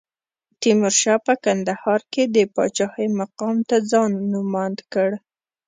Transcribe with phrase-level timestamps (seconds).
[0.61, 5.09] تیمورشاه په کندهار کې د پاچاهۍ مقام ته ځان نوماند کړ.